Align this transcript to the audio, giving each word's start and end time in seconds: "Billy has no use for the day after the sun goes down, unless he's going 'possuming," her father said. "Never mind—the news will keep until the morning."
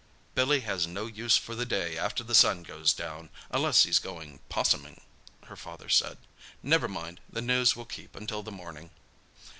"Billy 0.33 0.61
has 0.61 0.87
no 0.87 1.05
use 1.05 1.37
for 1.37 1.53
the 1.53 1.63
day 1.63 1.95
after 1.95 2.23
the 2.23 2.33
sun 2.33 2.63
goes 2.63 2.91
down, 2.91 3.29
unless 3.51 3.83
he's 3.83 3.99
going 3.99 4.39
'possuming," 4.49 5.01
her 5.45 5.55
father 5.55 5.89
said. 5.89 6.17
"Never 6.63 6.87
mind—the 6.87 7.41
news 7.43 7.75
will 7.75 7.85
keep 7.85 8.15
until 8.15 8.41
the 8.41 8.51
morning." 8.51 8.89